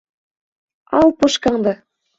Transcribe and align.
Ал 1.01 1.13
пушкаңды! 1.21 1.79